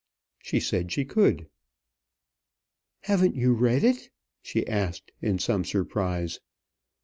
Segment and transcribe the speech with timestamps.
[0.41, 1.47] She said she could.
[3.01, 4.09] "Haven't you read it?"
[4.41, 6.39] she asked in some surprise.